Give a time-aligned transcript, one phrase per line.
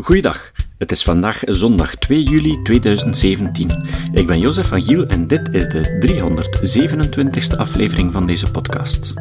[0.00, 3.70] Goeiedag, het is vandaag zondag 2 juli 2017.
[4.12, 9.14] Ik ben Jozef van Giel en dit is de 327ste aflevering van deze podcast.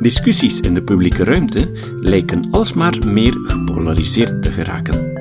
[0.00, 5.12] Discussies in de publieke ruimte lijken alsmaar meer gepolariseerd te geraken.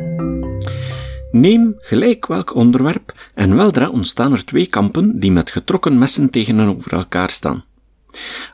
[1.32, 6.94] Neem gelijk welk onderwerp en weldra ontstaan er twee kampen die met getrokken messen tegenover
[6.94, 7.64] elkaar staan.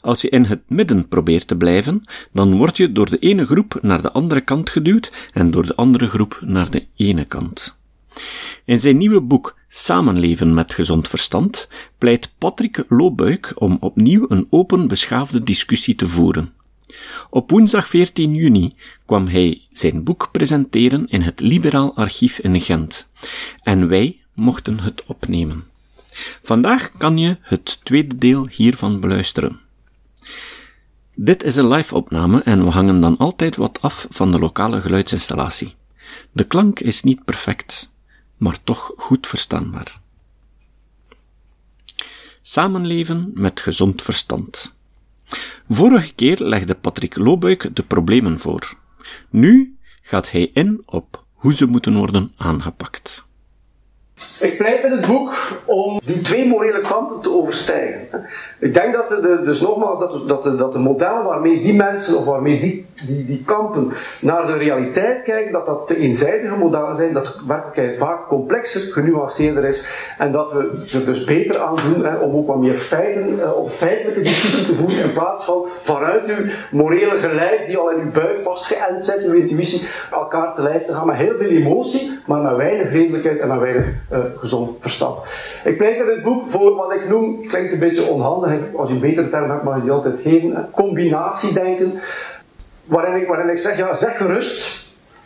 [0.01, 2.03] Als je in het midden probeert te blijven,
[2.33, 5.75] dan word je door de ene groep naar de andere kant geduwd en door de
[5.75, 7.77] andere groep naar de ene kant.
[8.65, 11.67] In zijn nieuwe boek Samenleven met gezond verstand
[11.97, 16.53] pleit Patrick Loobuik om opnieuw een open, beschaafde discussie te voeren.
[17.29, 18.73] Op woensdag 14 juni
[19.05, 23.09] kwam hij zijn boek presenteren in het Liberaal Archief in Gent.
[23.63, 25.63] En wij mochten het opnemen.
[26.41, 29.59] Vandaag kan je het tweede deel hiervan beluisteren.
[31.15, 35.75] Dit is een live-opname en we hangen dan altijd wat af van de lokale geluidsinstallatie.
[36.31, 37.91] De klank is niet perfect,
[38.37, 40.01] maar toch goed verstaanbaar.
[42.41, 44.75] Samenleven met gezond verstand.
[45.69, 48.77] Vorige keer legde Patrick Loobuik de problemen voor.
[49.29, 53.26] Nu gaat hij in op hoe ze moeten worden aangepakt.
[54.39, 58.07] Ik pleit in het boek om die twee morele kampen te overstijgen.
[58.59, 62.17] Ik denk dat de, dus nogmaals, dat dat, de, dat de modellen waarmee die mensen
[62.17, 66.95] of waarmee die, die, die kampen naar de realiteit kijken, dat dat te eenzijdige modellen
[66.95, 71.77] zijn, dat de werkelijkheid vaak complexer, genuanceerder is en dat we er dus beter aan
[71.91, 75.45] doen hè, om ook wat meer feiten, eh, op feitelijke discussie te voeren in plaats
[75.45, 80.55] van vanuit uw morele gelijk die al in uw buik vastgeënt zit, uw intuïtie, elkaar
[80.55, 83.85] te lijf te gaan met heel veel emotie, maar met weinig redelijkheid en met weinig
[84.11, 85.25] uh, gezond verstand.
[85.63, 88.95] Ik pleit in het boek voor wat ik noem, klinkt een beetje onhandig, als je
[88.95, 91.99] een betere term hebt mag je die altijd geven, combinatiedenken,
[92.85, 94.85] waarin ik, waarin ik zeg, ja, zeg gerust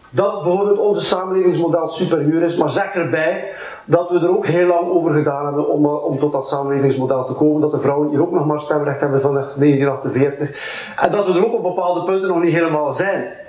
[0.10, 3.52] dat bijvoorbeeld onze samenlevingsmodel superieur is, maar zeg erbij
[3.86, 7.34] dat we er ook heel lang over gedaan hebben om, om tot dat samenlevingsmodel te
[7.34, 11.34] komen, dat de vrouwen hier ook nog maar stemrecht hebben vanaf 1948, en dat we
[11.34, 13.40] er ook op bepaalde punten nog niet helemaal zijn.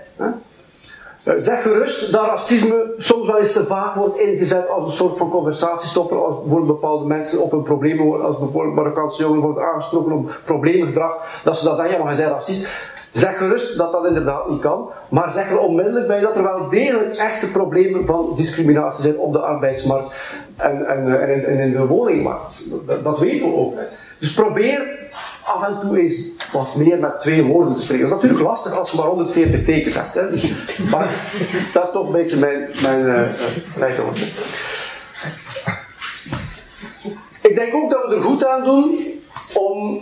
[1.23, 1.41] Hè?
[1.41, 5.31] Zeg gerust dat racisme soms wel eens te vaak wordt ingezet als een soort van
[5.31, 10.13] conversatiestopper, als voor bepaalde mensen op een probleem worden, als bijvoorbeeld Marokkaanse jongeren worden aangesproken
[10.13, 12.91] op probleemgedrag, dat ze dan zeggen, ja maar bent racist.
[13.11, 16.69] Zeg gerust dat dat inderdaad niet kan, maar zeg er onmiddellijk bij dat er wel
[16.71, 20.15] degelijk echte problemen van discriminatie zijn op de arbeidsmarkt
[20.57, 22.71] en, en, en, in, de woningmarkt.
[23.03, 23.75] Dat, weten we ook.
[24.19, 25.02] Dus probeer
[25.45, 26.21] af en toe eens
[26.53, 28.09] wat meer met twee woorden te spreken.
[28.09, 30.15] Dat is natuurlijk lastig als je maar 140 tekens hebt.
[30.15, 30.31] Hè.
[30.31, 31.15] Dus, maar
[31.73, 33.97] dat is toch een beetje mijn, mijn uh,
[37.41, 38.99] Ik denk ook dat we er goed aan doen
[39.55, 40.01] om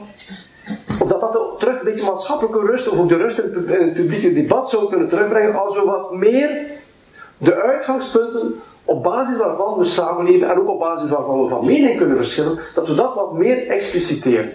[0.98, 4.70] dat dat terug een beetje maatschappelijke rust, of ook de rust in het publieke debat
[4.70, 6.50] zou kunnen terugbrengen, als we wat meer
[7.38, 11.96] de uitgangspunten op basis waarvan we samenleven en ook op basis waarvan we van mening
[11.96, 14.50] kunnen verschillen, dat we dat wat meer expliciteren.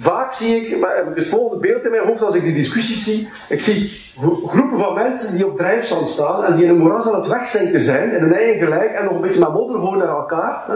[0.00, 2.54] Vaak zie ik, maar heb ik het volgende beeld in mijn hoofd als ik die
[2.54, 3.28] discussies zie.
[3.48, 4.12] Ik zie
[4.46, 7.82] groepen van mensen die op drijfstand staan en die in een moeras aan het wegzinken
[7.82, 10.64] zijn, in hun eigen gelijk en nog een beetje met modder gooien naar elkaar.
[10.66, 10.74] Hè.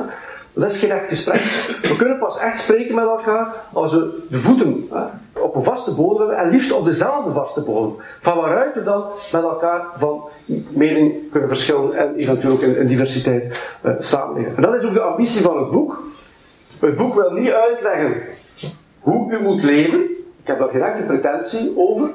[0.52, 1.36] Dat is geen echt gesprek.
[1.82, 5.04] We kunnen pas echt spreken met elkaar als we de voeten hè,
[5.40, 7.96] op een vaste bodem hebben en liefst op dezelfde vaste bodem.
[8.20, 10.22] Van waaruit we dan met elkaar van
[10.68, 14.56] mening kunnen verschillen en eventueel ook in, diversiteit uh, samenleven.
[14.56, 16.02] En dat is ook de ambitie van het boek.
[16.80, 18.22] Het boek wil niet uitleggen
[19.04, 20.00] hoe u moet leven.
[20.42, 22.10] Ik heb daar geen pretentie over.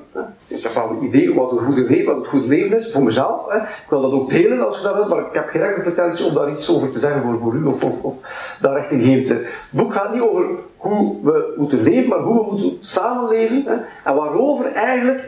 [0.48, 3.04] Ik heb wel een idee wat een goede leven, wat het goede leven is voor
[3.04, 3.54] mezelf.
[3.54, 6.34] Ik wil dat ook delen als je dat wilt, maar ik heb geen pretentie om
[6.34, 8.16] daar iets over te zeggen voor, voor u of, of, of
[8.62, 9.36] daar richting geven.
[9.36, 10.46] Het boek gaat niet over
[10.78, 13.66] hoe we moeten leven, maar hoe we moeten samenleven
[14.04, 15.24] en waarover eigenlijk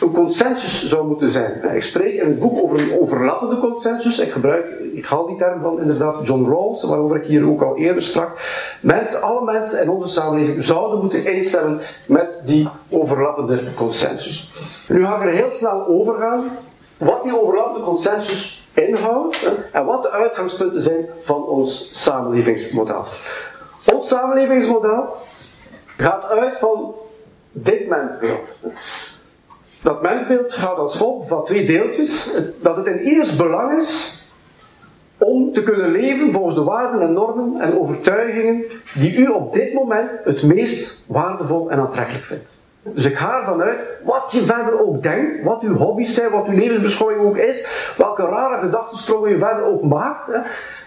[0.00, 1.74] een consensus zou moeten zijn.
[1.74, 4.18] Ik spreek in het boek over een overlappende consensus.
[4.18, 7.76] Ik gebruik, ik haal die term van inderdaad John Rawls, waarover ik hier ook al
[7.76, 8.30] eerder sprak.
[8.80, 14.52] Mensen, alle mensen in onze samenleving zouden moeten instemmen met die overlappende consensus.
[14.88, 16.42] Nu ga ik er heel snel over gaan
[16.96, 23.04] wat die overlappende consensus inhoudt en wat de uitgangspunten zijn van ons samenlevingsmodel.
[23.92, 25.06] Ons samenlevingsmodel
[25.96, 26.94] gaat uit van
[27.52, 28.48] dit mensbeeld.
[29.84, 32.36] Dat mensbeeld gaat als volgt van twee deeltjes.
[32.60, 34.22] Dat het in ieders belang is
[35.18, 38.64] om te kunnen leven volgens de waarden en normen en overtuigingen
[38.94, 42.56] die u op dit moment het meest waardevol en aantrekkelijk vindt.
[42.82, 46.46] Dus ik ga ervan uit, wat je verder ook denkt, wat uw hobby's zijn, wat
[46.46, 50.38] uw levensbeschouwing ook is, welke rare gedachtensprongen je verder ook maakt, hè,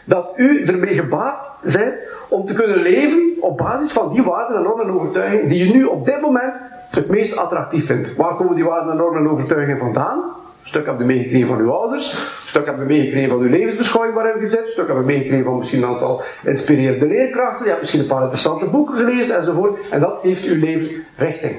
[0.05, 4.63] dat u ermee gebaat bent om te kunnen leven op basis van die waarden en
[4.63, 6.53] normen en overtuigingen die je nu op dit moment
[6.89, 8.15] het meest attractief vindt.
[8.15, 10.17] Waar komen die waarden, normen en overtuigingen vandaan?
[10.61, 13.49] Een stuk heb je meegekregen van uw ouders, een stuk heb je meegekregen van uw
[13.49, 17.63] levensbeschouwing waarin je zit, een stuk heb je meegekregen van misschien een aantal inspirerende leerkrachten,
[17.63, 21.55] je hebt misschien een paar interessante boeken gelezen enzovoort, en dat geeft uw leven richting.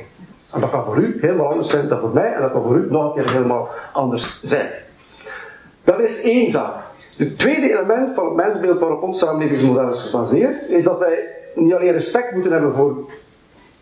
[0.50, 2.76] En dat kan voor u helemaal anders zijn dan voor mij, en dat kan voor
[2.76, 4.68] u nog een keer helemaal anders zijn.
[5.84, 6.74] Dat is één zaak.
[7.16, 11.74] Het tweede element van het mensbeeld waarop ons samenlevingsmodel is gebaseerd, is dat wij niet
[11.74, 12.96] alleen respect moeten hebben voor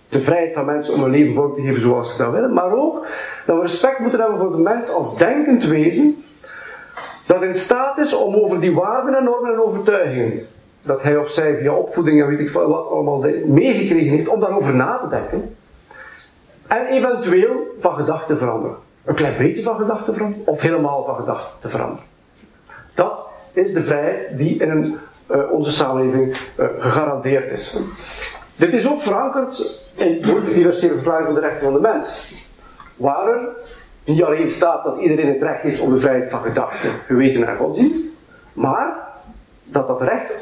[0.09, 2.73] de vrijheid van mensen om hun leven vorm te geven zoals ze dat willen, maar
[2.73, 3.07] ook
[3.47, 6.25] dat we respect moeten hebben voor de mens als denkend wezen,
[7.27, 10.47] dat in staat is om over die waarden en normen en overtuigingen,
[10.83, 14.75] dat hij of zij via opvoeding en weet ik wat allemaal meegekregen heeft, om daarover
[14.75, 15.57] na te denken,
[16.67, 18.77] en eventueel van gedachten veranderen.
[19.05, 22.05] Een klein beetje van gedachten veranderen, of helemaal van gedachten veranderen.
[22.95, 24.99] Dat is de vrijheid die in
[25.31, 27.81] uh, onze samenleving uh, gegarandeerd is.
[28.57, 32.33] Dit is ook verankerd in de universele verklaring van de rechten van de mens.
[32.97, 33.49] Waar er
[34.05, 37.57] niet alleen staat dat iedereen het recht heeft op de vrijheid van gedachten, geweten en
[37.57, 38.09] godsdienst,
[38.53, 39.09] maar
[39.65, 40.33] dat dat recht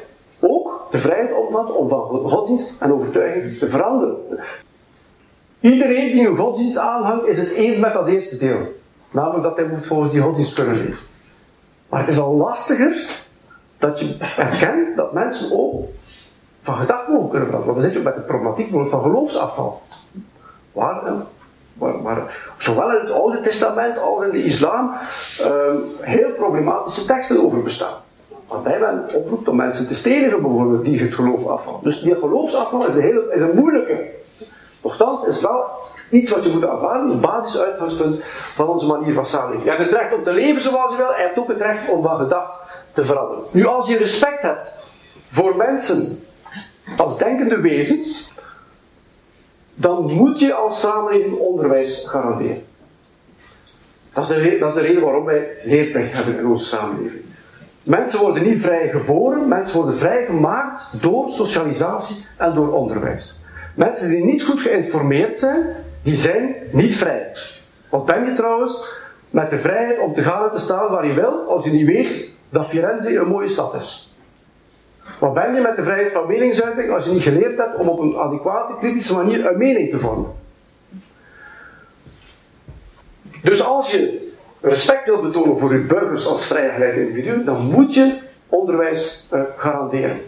[0.41, 4.17] ook de vrijheid omvat om van godsdienst en overtuiging te veranderen.
[5.61, 8.59] Iedereen die een godsdienst aanhangt, is het eens met dat eerste deel.
[9.11, 11.07] Namelijk dat hij moet volgens die godsdienst kunnen leven.
[11.89, 13.23] Maar het is al lastiger
[13.79, 15.89] dat je erkent dat mensen ook
[16.65, 17.65] van gedachten kunnen veranderen.
[17.65, 19.83] Want dan zit je met de problematiek van geloofsafval.
[20.73, 21.03] Waar,
[21.75, 24.93] waar, waar, zowel in het Oude Testament als in de islam
[25.45, 27.95] um, heel problematische teksten over bestaan.
[28.49, 31.81] Waarbij men oproept om mensen te stenigen, bijvoorbeeld, die het geloof afval.
[31.83, 34.05] Dus die geloofsafval is een, heel, is een moeilijke.
[34.83, 35.65] Nochtans is wel
[36.11, 38.25] iets wat je moet aanvaarden, een basisuitgangspunt
[38.55, 39.65] van onze manier van samenleven.
[39.65, 41.89] Je hebt het recht om te leven zoals je wil, je hebt ook het recht
[41.89, 42.59] om van gedacht
[42.93, 43.45] te veranderen.
[43.53, 44.75] Nu, als je respect hebt
[45.31, 46.25] voor mensen
[46.97, 48.33] als denkende wezens,
[49.75, 52.65] dan moet je als samenleving onderwijs garanderen.
[54.13, 57.23] Dat is, de, is de reden waarom wij leerplicht hebben in onze samenleving.
[57.83, 63.41] Mensen worden niet vrij geboren, mensen worden vrij gemaakt door socialisatie en door onderwijs.
[63.75, 65.67] Mensen die niet goed geïnformeerd zijn,
[66.03, 67.33] die zijn niet vrij.
[67.89, 71.15] Wat ben je trouwens met de vrijheid om te gaan en te staan waar je
[71.15, 74.14] wil, als je niet weet dat Firenze een mooie stad is?
[75.19, 77.99] Wat ben je met de vrijheid van meningsuiting als je niet geleerd hebt om op
[77.99, 80.33] een adequate, kritische manier een mening te vormen?
[83.43, 88.19] Dus als je respect wilt betonen voor je burgers als vrijgeleid individu, dan moet je
[88.49, 90.21] onderwijs uh, garanderen.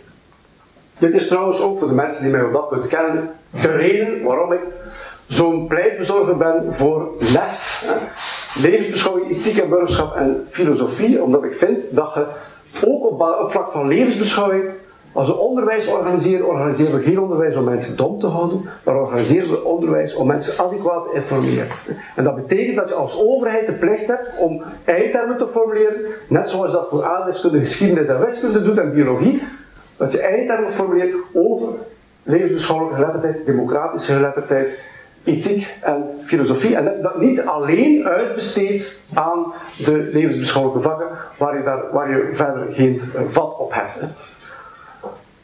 [0.98, 4.22] Dit is trouwens ook voor de mensen die mij op dat punt kennen, de reden
[4.22, 4.60] waarom ik
[5.26, 7.84] zo'n pleitbezorger ben voor lef.
[8.62, 12.26] Levensbeschouwing, ethiek en burgerschap en filosofie, omdat ik vind dat je
[12.84, 14.64] ook op, vlak van levensbeschouwing,
[15.12, 19.50] als we onderwijs organiseren, organiseren we geen onderwijs om mensen dom te houden, maar organiseren
[19.50, 21.66] we onderwijs om mensen adequaat te informeren.
[22.16, 26.50] En dat betekent dat je als overheid de plicht hebt om eindtermen te formuleren, net
[26.50, 29.42] zoals dat voor aardrijkskunde, geschiedenis en wiskunde doet en biologie,
[29.96, 31.68] dat je eindtermen formuleert over
[32.22, 34.80] levensbeschouwelijke geletterdheid, democratische geletterdheid,
[35.26, 36.76] ethiek en filosofie.
[36.76, 42.10] En dat is dat niet alleen uitbesteed aan de levensbeschouwelijke vakken, waar je, daar, waar
[42.10, 44.00] je verder geen eh, vat op hebt.
[44.00, 44.06] Hè.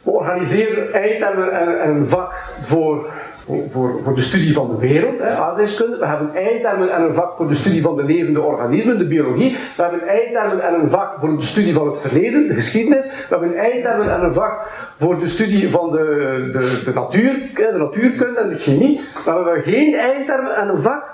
[0.02, 3.10] We organiseren eindtermen en een vak voor
[3.44, 5.98] voor, voor, de studie van de wereld, hè, aardrijkskunde.
[5.98, 9.56] We hebben eindtermen en een vak voor de studie van de levende organismen, de biologie.
[9.76, 13.26] We hebben eindtermen en een vak voor de studie van het verleden, de geschiedenis.
[13.28, 14.66] We hebben eindtermen en een vak
[14.96, 16.04] voor de studie van de,
[16.52, 19.00] de, de natuur, de natuurkunde en de chemie.
[19.26, 21.04] Maar we hebben geen eindtermen en een vak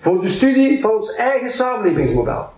[0.00, 2.52] voor de studie van ons eigen samenlevingsmodel.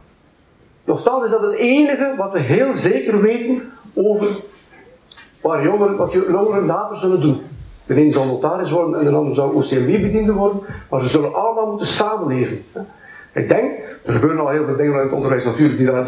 [0.84, 4.28] Nochtans is dat het enige wat we heel zeker weten over
[5.40, 7.40] waar jongeren, wat jongeren later zullen doen.
[7.86, 11.66] De een zal notaris worden en de ander zal OCMW-bediende worden, maar ze zullen allemaal
[11.66, 12.64] moeten samenleven.
[13.32, 16.04] Ik denk, er gebeuren al heel veel dingen in het onderwijs natuurlijk die, daar,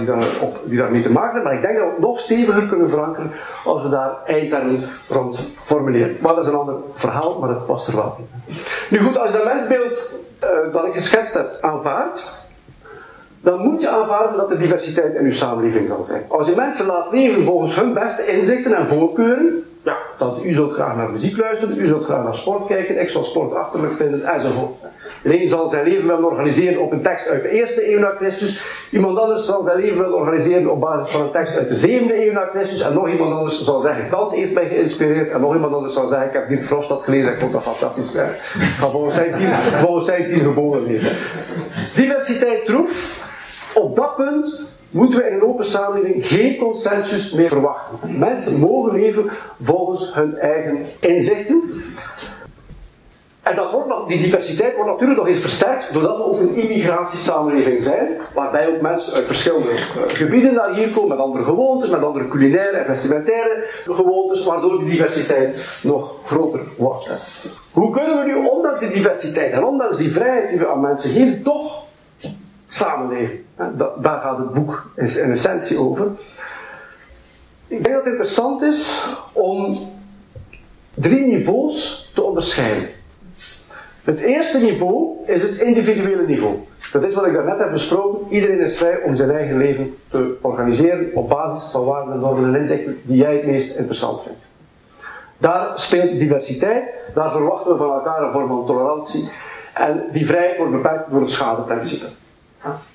[0.65, 3.31] daarmee te maken hebben, maar ik denk dat we het nog steviger kunnen verankeren
[3.65, 6.17] als we daar eindtermen rond formuleren.
[6.21, 8.55] Maar dat is een ander verhaal, maar het past er wel in.
[8.91, 12.47] Nu goed, als je dat mensbeeld uh, dat ik geschetst heb aanvaardt,
[13.41, 16.25] dan moet je aanvaarden dat er diversiteit in je samenleving zal zijn.
[16.29, 20.73] Als je mensen laat leven volgens hun beste inzichten en voorkeuren, ja, dat u zult
[20.73, 24.25] graag naar muziek luisteren, u zult graag naar sport kijken, ik zal sport achterlijk vinden,
[24.25, 24.71] enzovoort.
[25.23, 28.63] De zal zijn leven willen organiseren op een tekst uit de eerste eeuw na Christus,
[28.91, 32.27] iemand anders zal zijn leven willen organiseren op basis van een tekst uit de zevende
[32.27, 35.55] eeuw na Christus, en nog iemand anders zal zeggen, Kant heeft mij geïnspireerd, en nog
[35.55, 38.15] iemand anders zal zeggen, ik heb Dirk Frost gelezen, ik vond dat fantastisch.
[38.15, 39.49] Ik ga volgens zijn tien,
[39.81, 41.11] volgens zijn tien geboden leven.
[41.95, 43.27] Diversiteit troef,
[43.75, 48.19] op dat punt moeten we in een open samenleving geen consensus meer verwachten.
[48.19, 49.31] Mensen mogen leven
[49.61, 51.63] volgens hun eigen inzichten.
[53.49, 57.83] En dat wordt, die diversiteit wordt natuurlijk nog eens versterkt doordat we ook een immigratiesamenleving
[57.83, 59.77] zijn, waarbij ook mensen uit verschillende uh,
[60.07, 64.89] gebieden naar hier komen, met andere gewoontes, met andere culinaire en vestimentaire gewoontes, waardoor die
[64.89, 67.11] diversiteit nog groter wordt.
[67.73, 71.11] Hoe kunnen we nu, ondanks die diversiteit en ondanks die vrijheid die we aan mensen
[71.11, 71.85] geven, toch
[72.69, 73.45] samenleven?
[73.77, 76.07] daar gaat het boek in essentie over.
[77.67, 79.77] Ik denk dat het interessant is om
[80.95, 82.89] drie niveaus te onderscheiden.
[84.05, 86.57] Het eerste niveau is het individuele niveau.
[86.93, 88.35] Dat is wat ik daarnet heb besproken.
[88.35, 92.55] Iedereen is vrij om zijn eigen leven te organiseren op basis van waarden en normen
[92.55, 94.47] en inzichten die jij het meest interessant vindt.
[95.39, 99.31] Daar speelt diversiteit, daar verwachten we van elkaar een vorm van tolerantie.
[99.75, 102.07] En die vrijheid wordt beperkt door het schadeprincipe.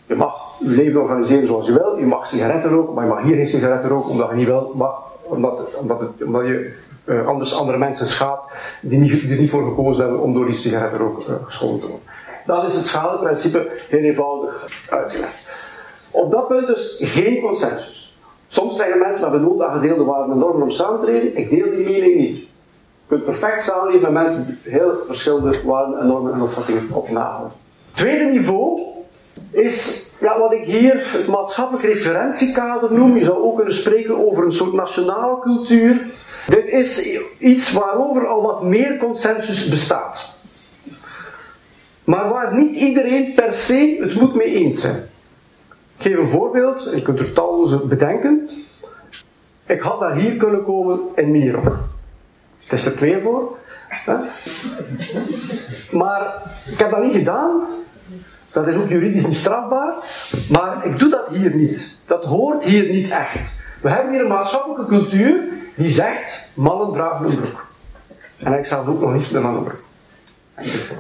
[0.06, 3.24] Je mag je leven organiseren zoals je wil, je mag sigaretten roken, maar je mag
[3.24, 7.78] hier geen sigaretten roken omdat je niet wil, mag, omdat, het, je uh, anders andere
[7.78, 8.52] mensen schaadt
[8.82, 12.08] die, niet, niet voor gekozen hebben om door die sigarettenrook uh, geschonden te worden.
[12.46, 15.50] Dat is het schadeprincipe heel eenvoudig uitgelegd.
[16.12, 18.18] Op dat punt dus geen consensus.
[18.48, 21.38] Soms zeggen mensen dat we nood aan gedeelde waarden en normen om samen te treden.
[21.38, 22.38] Ik deel die mening niet.
[22.38, 22.48] Je
[23.08, 27.10] kunt perfect samenleven met mensen die heel verschillende waarden en normen en opvattingen op.
[27.94, 28.82] Tweede niveau
[29.52, 33.18] is ja, wat ik hier het maatschappelijk referentiekader noem.
[33.18, 36.02] Je zou ook kunnen spreken over een soort nationale cultuur
[36.48, 40.36] dit is iets waarover al wat meer consensus bestaat.
[42.04, 45.10] Maar waar niet iedereen per se het moet mee eens zijn.
[45.98, 48.50] Ik geef een voorbeeld, je kunt er talloze bedenken.
[49.66, 51.62] Ik had daar hier kunnen komen in Miro.
[52.64, 53.58] Het is er twee voor.
[55.92, 57.62] Maar ik heb dat niet gedaan.
[58.54, 59.94] Dat is ook juridisch niet strafbaar.
[60.50, 61.98] Maar ik doe dat hier niet.
[62.06, 63.60] Dat hoort hier niet echt.
[63.82, 65.36] We hebben hier een maatschappelijke cultuur
[65.76, 67.66] die zegt, mannen dragen een broek.
[68.38, 69.84] En ik zelf ook nog niet een broek.
[70.58, 70.94] In dit.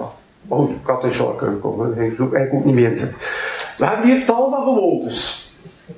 [0.48, 2.92] Maar goed, ik had in short kunnen komen, daar ging ik eigenlijk ook niet meer
[2.92, 3.12] in.
[3.78, 5.52] We hebben hier tal van gewoontes,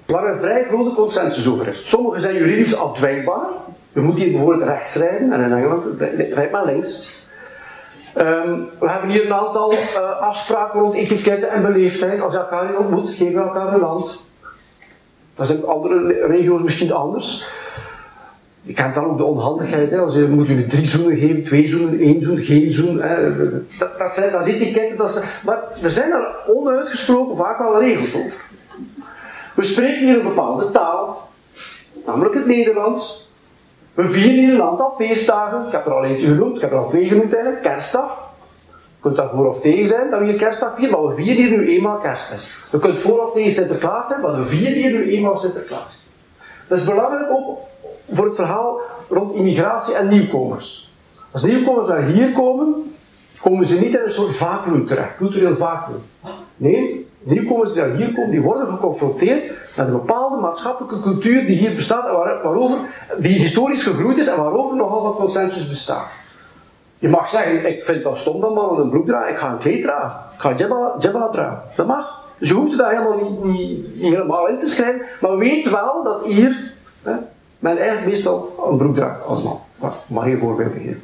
[0.05, 1.89] waar een vrij grote consensus over is.
[1.89, 3.47] Sommige zijn juridisch afdwingbaar.
[3.91, 5.83] We moeten hier bijvoorbeeld rechts rijden, en in Engeland
[6.29, 7.25] rijdt maar links.
[8.17, 12.22] Um, we hebben hier een aantal uh, afspraken rond etiketten en beleefdheid.
[12.22, 14.25] Als je elkaar niet ontmoet, geven we elkaar een land.
[15.36, 17.50] Dat zijn andere regio's misschien anders.
[18.62, 19.91] Je kent dan ook de onhandigheid.
[19.91, 19.98] Hè.
[19.98, 23.01] Als je, moet je drie zoenen geven, twee zoenen, één zoen, geen zoen.
[23.98, 24.98] Dat, zijn, dat etiketten.
[24.98, 28.43] Dat maar er zijn er onuitgesproken vaak wel regels over.
[29.55, 31.29] We spreken hier een bepaalde taal,
[32.05, 33.25] namelijk het Nederlands.
[33.95, 35.65] We vieren hier een aantal feestdagen.
[35.65, 37.63] Ik heb er al eentje genoemd, ik heb er al twee genoemd eigenlijk.
[37.63, 38.23] Kerstdag.
[38.69, 41.43] Je kunt daar voor of tegen zijn dat we hier kerstdag vieren, maar we vieren
[41.43, 42.57] hier nu eenmaal kerstmis.
[42.71, 46.05] Je kunt voor of tegen Sinterklaas zijn, maar we vieren hier nu eenmaal Sinterklaas.
[46.67, 47.57] Dat is belangrijk ook
[48.11, 50.93] voor het verhaal rond immigratie en nieuwkomers.
[51.31, 52.93] Als nieuwkomers naar hier komen,
[53.41, 56.01] komen ze niet in een soort vacuüm terecht, cultureel vacuüm.
[56.55, 61.75] Nee, nieuwkomers die hier komen, die worden geconfronteerd met een bepaalde maatschappelijke cultuur die hier
[61.75, 62.77] bestaat en waarover,
[63.17, 66.08] die historisch gegroeid is en waarover nogal wat consensus bestaat.
[67.00, 69.58] Je mag zeggen, ik vind dat stom dat mannen een broek dragen, ik ga een
[69.58, 70.53] kleed dragen, ik ga
[71.00, 71.62] jebala dragen.
[71.75, 72.24] Dat mag.
[72.38, 75.70] Dus je hoeft het daar helemaal niet, niet, niet, helemaal in te schrijven, maar weet
[75.70, 76.72] wel dat hier
[77.03, 77.13] hè,
[77.60, 79.60] men eigenlijk meestal een broek draagt als man.
[80.08, 81.03] Mag geen voorbeelden geven.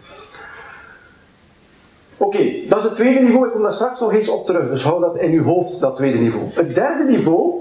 [2.21, 3.45] Oké, dat is het tweede niveau.
[3.45, 4.69] Ik kom daar straks nog eens op terug.
[4.69, 6.45] Dus hou dat in uw hoofd, dat tweede niveau.
[6.53, 7.53] Het derde niveau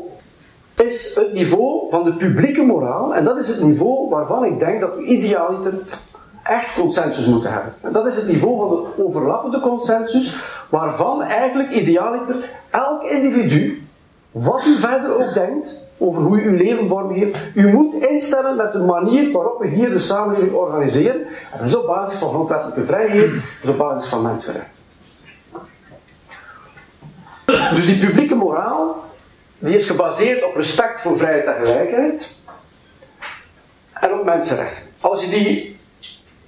[0.74, 3.14] is het niveau van de publieke moraal.
[3.14, 5.72] En dat is het niveau waarvan ik denk dat we idealiter
[6.42, 7.74] echt consensus moeten hebben.
[7.80, 13.82] En dat is het niveau van de overlappende consensus, waarvan eigenlijk idealiter elk individu,
[14.30, 18.72] wat u verder ook denkt, over hoe u uw leven vormgeeft, u moet instemmen met
[18.72, 21.26] de manier waarop we hier de samenleving organiseren.
[21.26, 23.30] En dat is op basis van grondwettelijke vrijheid,
[23.62, 24.78] is op basis van mensenrechten.
[27.74, 29.04] Dus die publieke moraal,
[29.58, 32.36] die is gebaseerd op respect voor vrijheid en gelijkheid
[33.92, 34.86] en op mensenrechten.
[35.00, 35.78] Als je die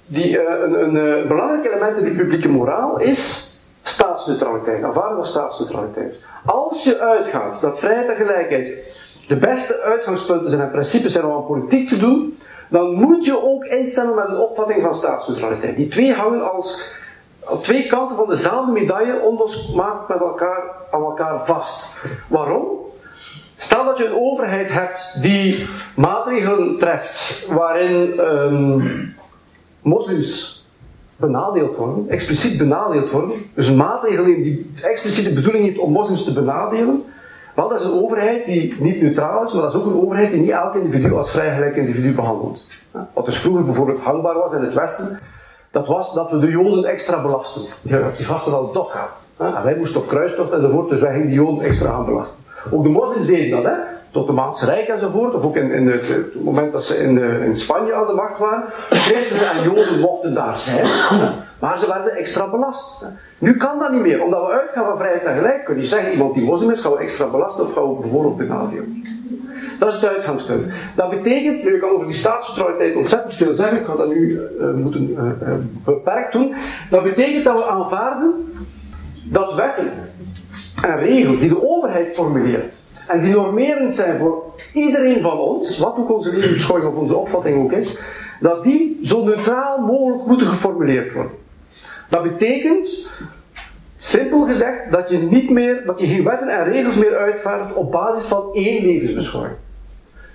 [0.05, 3.52] die, een, een, een, eh, belangrijk element in die publieke moraal is
[3.93, 6.15] staatsneutraliteit, aanvaarding van staatsneutraliteit.
[6.45, 8.79] Als je uitgaat dat vrijheid en gelijkheid
[9.27, 12.37] de beste uitgangspunten zijn en principes zijn om aan politiek te doen,
[12.69, 15.75] dan moet je ook instemmen met een opvatting van staatsneutraliteit.
[15.75, 16.97] Die twee hangen als,
[17.61, 22.01] twee kanten van dezelfde medaille onlosmakelijk met elkaar, aan elkaar vast.
[22.27, 22.65] Waarom?
[23.57, 29.15] Stel dat je een overheid hebt die maatregelen treft waarin um,
[29.81, 30.62] moslims
[31.15, 36.23] benadeeld worden, expliciet benadeeld worden, dus een maatregel die expliciet de bedoeling heeft om moslims
[36.23, 37.03] te benadelen,
[37.55, 40.31] wel, dat is een overheid die niet neutraal is, maar dat is ook een overheid
[40.31, 42.65] die niet elk individu als vrijgelijk individu behandelt.
[43.13, 45.19] Wat dus vroeger bijvoorbeeld hangbaar was in het Westen,
[45.71, 47.61] dat was dat we de Joden extra belasten.
[48.17, 49.09] Die gasten hadden toch gehad.
[49.37, 52.37] En wij moesten op kruistocht enzovoort, dus wij gingen die Joden extra gaan belasten.
[52.71, 53.77] Ook de moslims deden dat, hè?
[54.13, 57.41] Tot de Maanse Rijk enzovoort, of ook in, in het, moment dat ze in, de,
[57.45, 58.63] in, Spanje aan de macht waren.
[58.89, 60.85] Christenen en Joden mochten daar zijn,
[61.59, 63.05] maar ze werden extra belast.
[63.37, 65.65] Nu kan dat niet meer, omdat we uitgaan van vrijheid en gelijk.
[65.65, 68.37] Kun je zeggen, iemand die moslim is, gaan we extra belasten of gaan we bijvoorbeeld
[68.37, 69.03] benadelen.
[69.79, 70.69] Dat is het uitgangspunt.
[70.95, 74.41] Dat betekent, nu ik kan over die staatsvertrouwelijkheid ontzettend veel zeggen, ik ga dat nu
[74.59, 75.53] uh, moeten uh, uh,
[75.83, 76.53] beperkt doen.
[76.89, 78.53] Dat betekent dat we aanvaarden
[79.23, 79.91] dat wetten
[80.85, 84.43] en regels die de overheid formuleert, en die normerend zijn voor
[84.73, 87.99] iedereen van ons, wat ook onze levensbeschouwing of onze opvatting ook is,
[88.39, 91.31] dat die zo neutraal mogelijk moeten geformuleerd worden.
[92.09, 93.09] Dat betekent,
[93.97, 97.91] simpel gezegd, dat je niet meer, dat je geen wetten en regels meer uitvaardigt op
[97.91, 99.55] basis van één levensbeschouwing.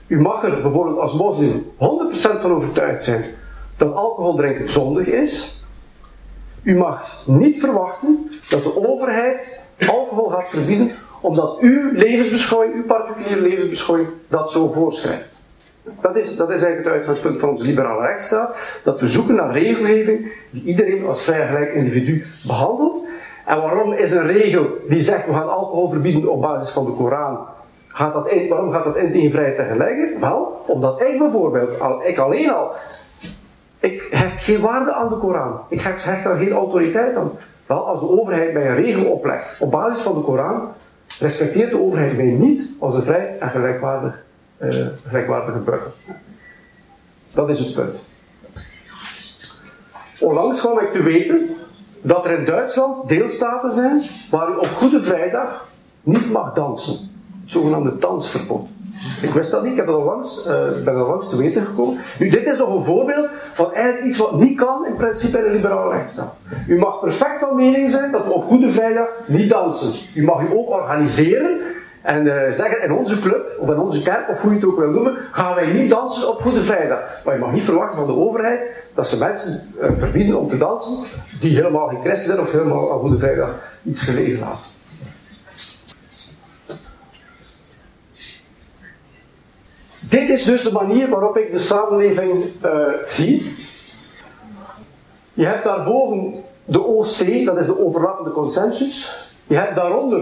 [0.07, 1.77] U mag er bijvoorbeeld als moslim 100%
[2.41, 3.25] van overtuigd zijn
[3.77, 5.63] dat alcohol drinken zondig is.
[6.63, 13.41] U mag niet verwachten dat de overheid alcohol gaat verbieden omdat uw levensbeschouwing, uw particuliere
[13.41, 15.29] levensbeschouwing, dat zo voorschrijft.
[16.01, 18.57] Dat is, dat is eigenlijk het uitgangspunt van onze liberale rechtsstaat.
[18.85, 23.07] Dat we zoeken naar regelgeving die iedereen als vrij gelijk individu behandelt.
[23.47, 26.93] En waarom is een regel die zegt we gaan alcohol verbieden op basis van de
[26.93, 27.47] Koran,
[27.89, 30.19] gaat dat waarom gaat dat in tegen vrijheid en gelijkheid?
[30.21, 32.71] Wel, omdat ik bijvoorbeeld, al, ik alleen al,
[33.81, 35.61] ik hecht geen waarde aan de Koran.
[35.69, 37.31] Ik hecht daar geen autoriteit aan.
[37.67, 40.69] Wel, als de overheid mij een regel oplegt op basis van de Koran,
[41.19, 44.25] respecteert de overheid mij niet als een vrij en gelijkwaardig,
[44.59, 45.93] uh, gelijkwaardige burger.
[47.33, 48.05] Dat is het punt.
[50.21, 51.57] Onlangs kwam ik te weten
[52.03, 55.69] dat er in Duitsland deelstaten zijn waar u op Goede Vrijdag
[56.03, 56.93] niet mag dansen.
[57.43, 58.69] Het zogenaamde dansverbod.
[59.23, 61.99] Ik wist dat niet, ik heb al langs, uh, ben al langs te weten gekomen.
[62.19, 65.45] Nu, dit is nog een voorbeeld van eigenlijk iets wat niet kan in principe in
[65.45, 66.35] een liberale rechtsstaat.
[66.69, 70.11] U mag perfect van mening zijn dat we op Goede Vrijdag niet dansen.
[70.15, 71.61] U mag u ook organiseren
[72.03, 74.79] en uh, zeggen in onze club, of in onze kerk, of hoe je het ook
[74.79, 76.99] wil noemen, gaan wij niet dansen op Goede Vrijdag.
[77.25, 78.61] Maar je mag niet verwachten van de overheid
[78.95, 82.93] dat ze mensen uh, verbieden om te dansen die helemaal geen christen zijn of helemaal
[82.93, 83.51] aan Goede Vrijdag
[83.83, 84.78] iets gelegen laten.
[90.09, 92.71] Dit is dus de manier waarop ik de samenleving uh,
[93.05, 93.57] zie.
[95.35, 99.17] Je hebt daarboven de OC, dat is de overlappende consensus.
[99.47, 100.21] Je hebt daaronder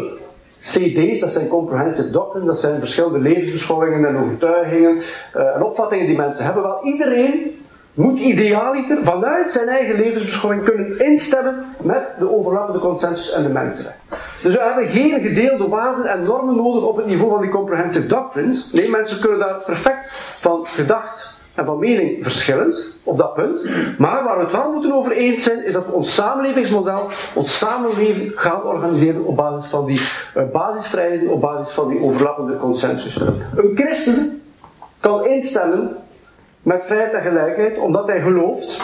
[0.61, 4.97] CD's, dat zijn comprehensive doctrines, dat zijn verschillende levensbeschouwingen en overtuigingen
[5.37, 6.63] uh, en opvattingen die mensen hebben.
[6.63, 7.66] Wel, iedereen
[7.97, 14.03] moet idealiter vanuit zijn eigen levensbeschouwing kunnen instemmen met de overlappende consensus en de mensenrechten.
[14.43, 18.09] Dus we hebben geen gedeelde waarden en normen nodig op het niveau van die comprehensive
[18.09, 18.73] doctrines.
[18.73, 20.09] Nee, mensen kunnen daar perfect
[20.41, 23.69] van gedacht en van mening verschillen op dat punt.
[23.99, 27.59] Maar waar we het wel moeten over eens zijn, is dat we ons samenlevingsmodel, ons
[27.59, 30.01] samenleven gaan organiseren op basis van die
[30.37, 33.21] uh, basisvrijheden, op basis van die overlappende consensus.
[33.57, 34.43] Een christen
[35.01, 35.97] kan instemmen
[36.67, 38.81] met vrijheid en gelijkheid, omdat hij gelooft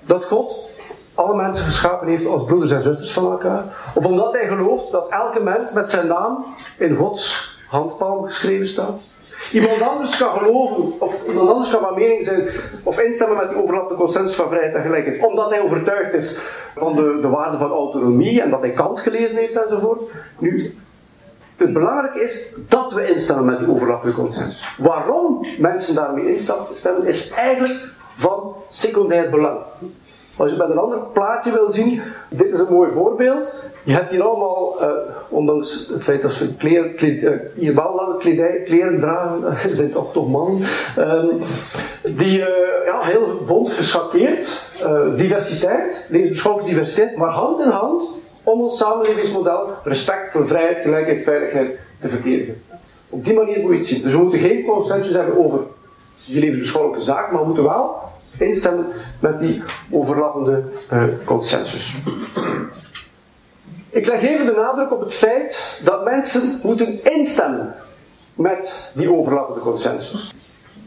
[0.00, 0.68] dat God
[1.14, 3.64] alle mensen geschapen heeft als broeders en zusters van elkaar.
[3.94, 6.44] Of omdat hij gelooft dat elke mens met zijn naam
[6.78, 9.00] in Gods handpalm geschreven staat.
[9.52, 12.48] Iemand anders kan geloven, of iemand anders kan van mening zijn,
[12.82, 16.94] of instemmen met die overlappende consensus van vrijheid en gelijkheid, omdat hij overtuigd is van
[16.94, 20.00] de, de waarde van autonomie en dat hij Kant gelezen heeft enzovoort.
[20.38, 20.74] Nu,
[21.62, 24.76] het belangrijke is dat we instemmen met die overlappende consensus.
[24.78, 29.58] Waarom mensen daarmee instemmen, is eigenlijk van secundair belang.
[30.36, 33.64] Als je met een ander plaatje wil zien, dit is een mooi voorbeeld.
[33.84, 34.88] Je hebt hier allemaal, uh,
[35.28, 39.92] ondanks het feit dat ze kleren, kled, uh, hier wel lange kledij, kleren dragen, zijn
[39.92, 40.60] toch, toch mannen,
[40.98, 41.24] uh,
[42.02, 42.46] die uh,
[42.84, 44.66] ja, heel bont geschakeerd,
[45.16, 48.08] diversiteit, levensbeschouwelijke diversiteit, maar hand in hand
[48.42, 52.62] om ons samenlevingsmodel respect voor vrijheid, gelijkheid, veiligheid te verdedigen.
[53.08, 54.02] Op die manier moet je het zien.
[54.02, 55.60] Dus we moeten geen consensus hebben over
[56.26, 58.00] die levensbeschouwelijke zaak, maar we moeten wel
[58.38, 58.86] instemmen
[59.20, 61.96] met die overlappende uh, consensus.
[63.90, 67.74] Ik leg even de nadruk op het feit dat mensen moeten instemmen
[68.34, 70.32] met die overlappende consensus.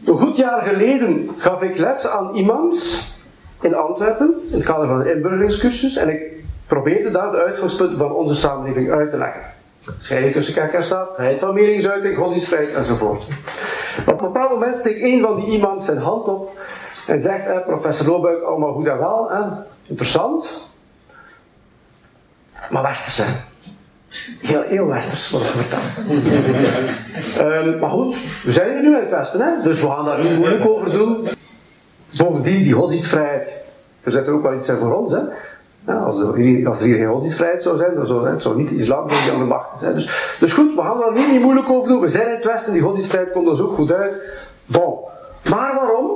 [0.06, 3.02] Een goed jaar geleden gaf ik les aan iemand
[3.60, 6.20] in Antwerpen, in het kader van een inburgeringscursus, en ik
[6.66, 9.42] probeerde daar de uitgangspunten van onze samenleving uit te leggen.
[9.98, 13.20] Scheiding tussen kerk en staat, vrijheid van meningsuiting, godsdienstvrijheid enzovoort.
[14.06, 16.58] Op een bepaald moment steekt een van die iemand zijn hand op
[17.06, 19.52] en zegt, eh, professor Loobuik, allemaal goed en wel, eh,
[19.86, 20.68] interessant,
[22.70, 23.34] maar westers hè.
[24.40, 26.08] Heel, heel westers wordt verteld.
[27.40, 29.62] um, maar goed, we zijn hier nu in het westen, hè?
[29.62, 31.28] dus we gaan daar niet moeilijk over doen.
[32.16, 33.64] Bovendien, die godsdienstvrijheid,
[34.02, 35.12] Er zit ook wel iets voor ons.
[35.12, 35.20] Hè.
[35.86, 39.08] Als, er, als er hier geen godsdienstvrijheid zou zijn, dan zou, hè, niet de islam
[39.08, 39.94] die aan de macht zijn.
[39.94, 42.00] Dus, dus goed, we gaan daar niet, moeilijk over doen.
[42.00, 44.14] We zijn in het Westen, die godsdienstvrijheid komt ons ook goed uit.
[44.66, 44.98] Bon.
[45.50, 46.10] Maar waarom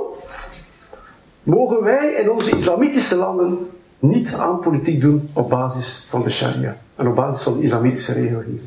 [1.43, 6.77] mogen wij in onze islamitische landen niet aan politiek doen op basis van de sharia
[6.95, 8.61] en op basis van de islamitische regelgeving?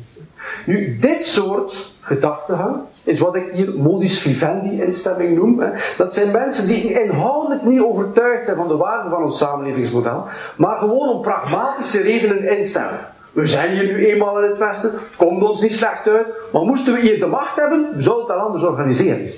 [0.65, 5.59] Nu, dit soort gedachtegang is wat ik hier modus vivendi instemming noem.
[5.59, 5.69] Hè.
[5.97, 10.25] Dat zijn mensen die inhoudelijk niet overtuigd zijn van de waarde van ons samenlevingsmodel,
[10.57, 12.99] maar gewoon om pragmatische redenen instemmen.
[13.31, 16.61] We zijn hier nu eenmaal in het Westen, het komt ons niet slecht uit, maar
[16.61, 19.29] moesten we hier de macht hebben, zouden het wel anders organiseren.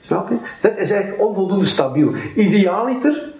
[0.00, 0.36] Snap je?
[0.60, 2.10] Dat is eigenlijk onvoldoende stabiel.
[2.34, 3.32] Idealiter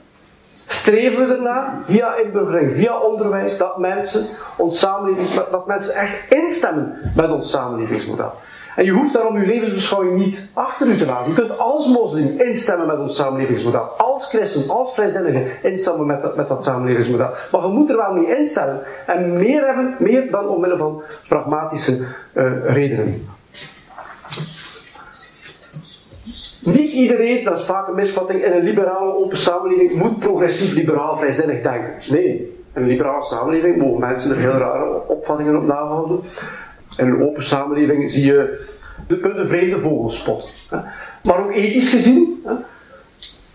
[0.73, 4.81] streven we ernaar, via inburgering, via onderwijs, dat mensen, ons
[5.51, 8.33] dat mensen echt instemmen met ons samenlevingsmodel.
[8.77, 11.29] En je hoeft daarom je levensbeschouwing niet achter u te laten.
[11.29, 13.83] Je kunt als moslim instemmen met ons samenlevingsmodel.
[13.83, 17.31] Als christen, als vrijzinnige instemmen met dat, met dat samenlevingsmodel.
[17.53, 18.81] Maar je moet er wel mee instemmen.
[19.07, 23.29] En meer hebben, meer dan omwille van pragmatische uh, redenen.
[26.63, 31.17] Niet iedereen, dat is vaak een misvatting, in een liberale open samenleving moet progressief liberaal
[31.17, 31.95] vrijzinnig denken.
[32.11, 36.21] Nee, in een liberale samenleving mogen mensen er heel rare opvattingen op nahouden.
[36.97, 38.69] In een open samenleving zie je,
[39.09, 40.51] een vreemde vogel spotten.
[41.25, 42.45] Maar ook ethisch gezien,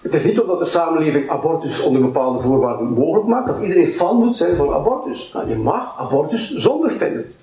[0.01, 4.15] het is niet omdat de samenleving abortus onder bepaalde voorwaarden mogelijk maakt, dat iedereen fan
[4.15, 5.35] moet zijn van abortus.
[5.47, 7.33] Je mag abortus zonder vinden.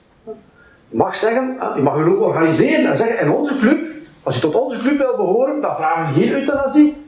[0.88, 3.81] Je mag zeggen, je mag je ook organiseren en zeggen, in onze club
[4.22, 7.04] als je tot onze club wil behoren, dan vragen we geen euthanasie.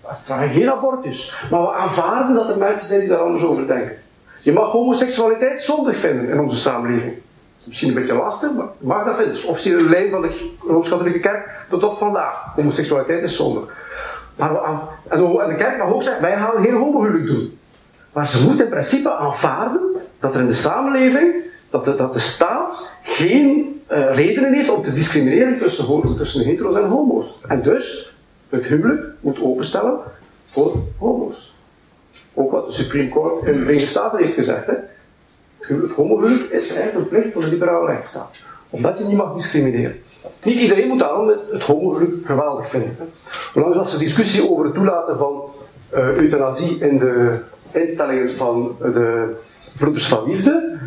[0.00, 1.46] We vragen geen abortus.
[1.50, 3.96] Maar we aanvaarden dat er mensen zijn die daar anders over denken.
[4.42, 7.14] Je mag homoseksualiteit zondig vinden in onze samenleving.
[7.64, 9.34] Misschien een beetje lastig, maar je mag dat vinden.
[9.34, 12.54] Dus officieel de lijn van de Rooms-Katholieke Kerk tot op vandaag.
[12.54, 13.64] Homoseksualiteit is zondig.
[14.36, 17.58] Maar we en de kerk mag ook zeggen, wij gaan geen homohuwelijk doen.
[18.12, 19.82] Maar ze moeten in principe aanvaarden
[20.18, 21.34] dat er in de samenleving,
[21.70, 26.84] dat dat de staat geen uh, redenen heeft om te discrimineren tussen, tussen hetero's en
[26.84, 27.38] homo's.
[27.48, 28.16] En dus
[28.48, 29.98] het huwelijk moet openstellen
[30.44, 31.56] voor homo's.
[32.34, 34.66] Ook wat de Supreme Court in de Verenigde Staten heeft gezegd.
[34.66, 34.74] Hè.
[35.58, 38.44] Het homohuwelijk is eigenlijk een plicht van de liberale rechtsstaat.
[38.70, 40.02] Omdat je niet mag discrimineren.
[40.42, 42.96] Niet iedereen moet daarom het homohuwelijk geweldig vinden.
[43.54, 45.42] Onlangs was er discussie over het toelaten van
[45.94, 47.38] uh, euthanasie in de
[47.72, 49.34] instellingen van de
[49.76, 50.78] Broeders van Liefde.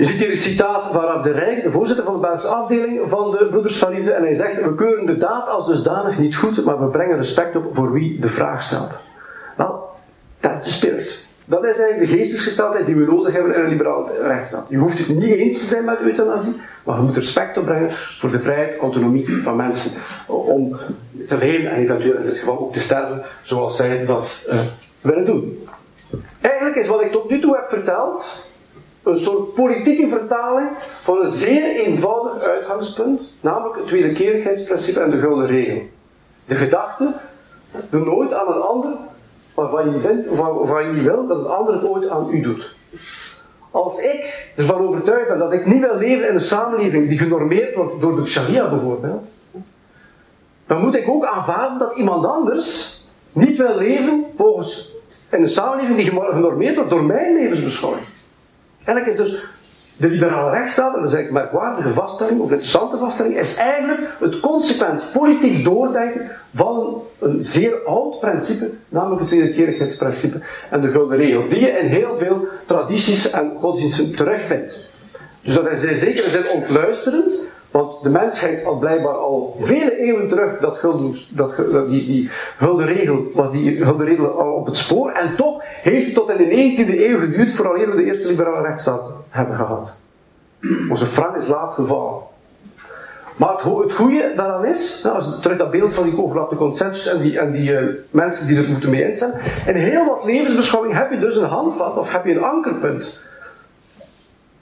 [0.00, 3.00] Je ziet hier een citaat van Raf de Rijk, de voorzitter van de Belgische afdeling
[3.10, 3.92] van de Broeders van.
[3.92, 7.56] En hij zegt: We keuren de daad als dusdanig niet goed, maar we brengen respect
[7.56, 9.00] op voor wie de vraag stelt.
[9.56, 9.88] Wel,
[10.40, 11.24] dat is de spirit.
[11.44, 14.66] Dat is eigenlijk de geestesgesteldheid die we nodig hebben in een liberaal rechtsstaat.
[14.68, 18.30] Je hoeft het niet eens te zijn met euthanasie, maar je moet respect opbrengen voor
[18.30, 20.00] de vrijheid, autonomie van mensen.
[20.26, 20.76] Om
[21.26, 24.54] te leven en eventueel in dit geval ook te sterven zoals zij dat uh,
[25.00, 25.66] willen doen.
[26.40, 28.48] Eigenlijk is wat ik tot nu toe heb verteld,
[29.02, 35.46] een soort politieke vertaling van een zeer eenvoudig uitgangspunt, namelijk het wederkerigheidsprincipe en de gulden
[35.46, 35.82] regel.
[36.44, 37.12] De gedachte,
[37.90, 38.90] doe nooit aan een ander
[39.54, 42.74] waarvan je, vindt, waarvan je wil dat een ander het ooit aan u doet.
[43.70, 47.74] Als ik ervan overtuigd ben dat ik niet wil leven in een samenleving die genormeerd
[47.74, 49.28] wordt door de sharia bijvoorbeeld,
[50.66, 53.00] dan moet ik ook aanvaarden dat iemand anders
[53.32, 54.92] niet wil leven volgens
[55.30, 58.04] in een samenleving die genormeerd wordt door mijn levensbeschouwing.
[58.84, 59.42] Eigenlijk is dus
[59.96, 63.56] de liberale rechtsstaat, en dat is eigenlijk een merkwaardige vaststelling, of een interessante vaststelling, is
[63.56, 70.40] eigenlijk het consequent politiek doordenken van een zeer oud principe, namelijk het wederkerigheidsprincipe
[70.70, 74.88] en de gulden regel, die je in heel veel tradities en godsdiensten terugvindt.
[75.42, 77.34] Dus dat is in zekere zin ontluisterend,
[77.70, 81.56] want de mensheid had blijkbaar al vele eeuwen terug dat, gulden, dat,
[81.88, 82.28] die, die
[82.58, 85.10] gulden regel, was die al op het spoor.
[85.10, 88.62] En toch heeft het tot in de 19e eeuw geduurd vooral we de eerste liberale
[88.62, 89.96] rechtsstaat hebben gehad.
[90.90, 92.28] Onze frank is laat gevallen.
[93.36, 97.22] Maar het, goede daaraan is, als je terug dat beeld van die overlappende consensus en
[97.22, 101.10] die, en die uh, mensen die er moeten mee instemmen, in heel wat levensbeschouwing heb
[101.10, 103.20] je dus een handvat of heb je een ankerpunt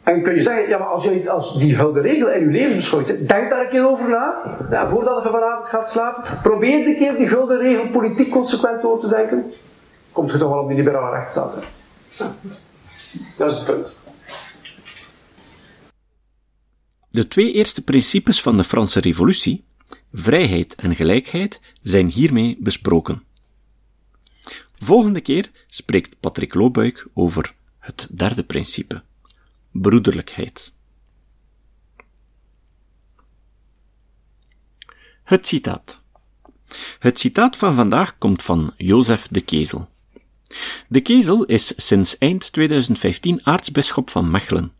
[0.08, 3.10] en kun je zeggen, ja, maar als, je, als die gouden regel in je levensbeschouwing
[3.10, 4.56] zit, denk daar een keer over na.
[4.70, 9.00] Ja, voordat je vanavond gaat slapen, probeer een keer die gulden regel politiek consequent door
[9.00, 9.52] te denken.
[10.12, 11.64] Komt je toch wel op die liberale rechtsstaat uit.
[13.36, 13.96] Dat is het punt.
[17.10, 19.64] De twee eerste principes van de Franse Revolutie,
[20.12, 23.22] vrijheid en gelijkheid, zijn hiermee besproken.
[24.78, 29.02] Volgende keer spreekt Patrick Loobuik over het derde principe
[29.70, 30.76] broederlijkheid.
[35.24, 36.02] Het citaat.
[36.98, 39.88] Het citaat van vandaag komt van Jozef de Kezel.
[40.88, 44.72] De Kezel is sinds eind 2015 aartsbisschop van Mechelen.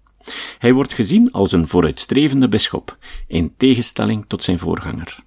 [0.58, 5.18] Hij wordt gezien als een vooruitstrevende bisschop, in tegenstelling tot zijn voorganger.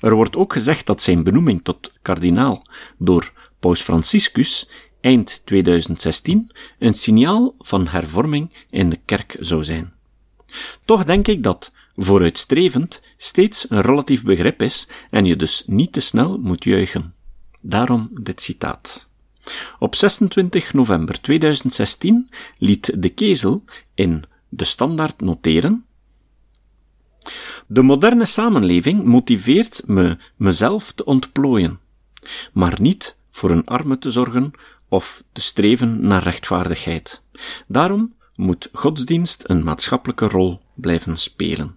[0.00, 2.62] Er wordt ook gezegd dat zijn benoeming tot kardinaal
[2.98, 4.70] door Paus Franciscus
[5.04, 9.92] eind 2016 een signaal van hervorming in de kerk zou zijn.
[10.84, 16.00] Toch denk ik dat vooruitstrevend steeds een relatief begrip is en je dus niet te
[16.00, 17.14] snel moet juichen.
[17.62, 19.08] Daarom dit citaat.
[19.78, 23.64] Op 26 november 2016 liet de Kezel
[23.94, 25.84] in de standaard noteren
[27.66, 31.80] de moderne samenleving motiveert me mezelf te ontplooien,
[32.52, 34.52] maar niet voor een arme te zorgen
[34.94, 37.22] of te streven naar rechtvaardigheid.
[37.66, 41.76] Daarom moet godsdienst een maatschappelijke rol blijven spelen.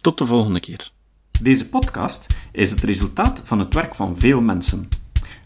[0.00, 0.92] Tot de volgende keer.
[1.40, 4.88] Deze podcast is het resultaat van het werk van veel mensen.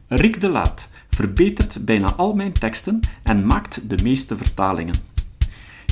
[0.09, 4.95] Rick de Laat verbetert bijna al mijn teksten en maakt de meeste vertalingen.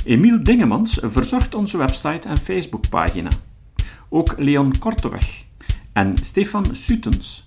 [0.03, 3.29] Emiel Dingemans verzorgt onze website en Facebookpagina.
[4.09, 5.43] Ook Leon Korteweg
[5.93, 7.46] en Stefan Sutens